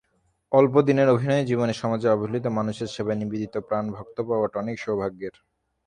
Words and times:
অল্প 0.51 0.73
দিনের 0.87 1.07
অভিনয়জীবনে 1.09 1.73
সমাজের 1.73 2.13
অবহেলিত 2.13 2.45
মানুষের 2.57 2.89
সেবায় 2.95 3.19
নিবেদিতপ্রাণ 3.21 3.85
ভক্ত 3.95 4.17
পাওয়াটা 4.27 4.57
অনেক 4.59 4.75
সৌভাগ্যের। 4.79 5.35